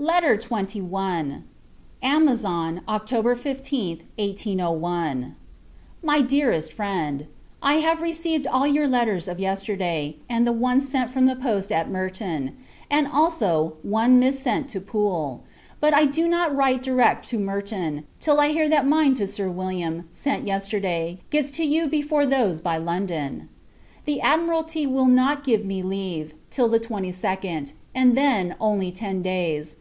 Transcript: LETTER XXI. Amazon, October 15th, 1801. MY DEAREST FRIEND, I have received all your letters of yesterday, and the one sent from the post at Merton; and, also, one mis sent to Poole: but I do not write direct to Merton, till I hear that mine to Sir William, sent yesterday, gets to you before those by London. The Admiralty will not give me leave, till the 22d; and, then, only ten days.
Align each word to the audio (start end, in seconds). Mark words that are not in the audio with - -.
LETTER 0.00 0.36
XXI. 0.36 1.42
Amazon, 2.04 2.82
October 2.88 3.34
15th, 3.34 4.02
1801. 4.16 5.34
MY 6.04 6.20
DEAREST 6.20 6.72
FRIEND, 6.72 7.26
I 7.60 7.74
have 7.78 8.00
received 8.00 8.46
all 8.46 8.64
your 8.64 8.86
letters 8.86 9.26
of 9.26 9.40
yesterday, 9.40 10.14
and 10.28 10.46
the 10.46 10.52
one 10.52 10.80
sent 10.80 11.10
from 11.10 11.26
the 11.26 11.34
post 11.34 11.72
at 11.72 11.90
Merton; 11.90 12.56
and, 12.88 13.08
also, 13.08 13.74
one 13.82 14.20
mis 14.20 14.38
sent 14.38 14.68
to 14.68 14.80
Poole: 14.80 15.42
but 15.80 15.92
I 15.92 16.04
do 16.04 16.28
not 16.28 16.54
write 16.54 16.80
direct 16.84 17.28
to 17.30 17.38
Merton, 17.40 18.04
till 18.20 18.38
I 18.38 18.50
hear 18.50 18.68
that 18.68 18.86
mine 18.86 19.14
to 19.16 19.26
Sir 19.26 19.50
William, 19.50 20.08
sent 20.12 20.46
yesterday, 20.46 21.18
gets 21.30 21.50
to 21.50 21.64
you 21.64 21.88
before 21.88 22.24
those 22.24 22.60
by 22.60 22.78
London. 22.78 23.48
The 24.04 24.20
Admiralty 24.20 24.86
will 24.86 25.06
not 25.06 25.42
give 25.42 25.64
me 25.64 25.82
leave, 25.82 26.34
till 26.50 26.68
the 26.68 26.78
22d; 26.80 27.72
and, 27.96 28.16
then, 28.16 28.54
only 28.60 28.92
ten 28.92 29.22
days. 29.22 29.74